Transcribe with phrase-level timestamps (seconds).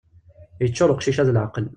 [0.61, 1.65] Yeččur uqcic-a d leɛqel.